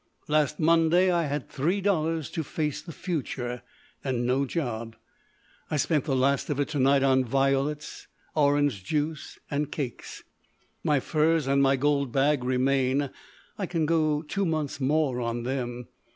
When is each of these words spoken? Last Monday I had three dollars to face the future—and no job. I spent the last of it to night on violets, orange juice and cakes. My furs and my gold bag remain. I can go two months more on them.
Last 0.27 0.59
Monday 0.59 1.11
I 1.11 1.25
had 1.25 1.47
three 1.47 1.79
dollars 1.79 2.31
to 2.31 2.43
face 2.43 2.81
the 2.81 2.91
future—and 2.91 4.25
no 4.25 4.45
job. 4.45 4.95
I 5.69 5.77
spent 5.77 6.05
the 6.05 6.15
last 6.15 6.49
of 6.49 6.59
it 6.59 6.69
to 6.69 6.79
night 6.79 7.03
on 7.03 7.23
violets, 7.23 8.07
orange 8.33 8.83
juice 8.83 9.37
and 9.51 9.71
cakes. 9.71 10.23
My 10.83 10.99
furs 10.99 11.45
and 11.45 11.61
my 11.61 11.75
gold 11.75 12.11
bag 12.11 12.43
remain. 12.43 13.11
I 13.59 13.67
can 13.67 13.85
go 13.85 14.23
two 14.23 14.43
months 14.43 14.79
more 14.81 15.21
on 15.21 15.43
them. 15.43 15.87